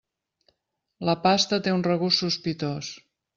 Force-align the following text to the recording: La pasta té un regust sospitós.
La 1.09 1.15
pasta 1.25 1.61
té 1.67 1.75
un 1.75 1.85
regust 1.89 2.25
sospitós. 2.25 2.91